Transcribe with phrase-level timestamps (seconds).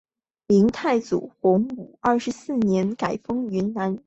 [0.47, 3.99] 明太祖洪武二十四年改封云南。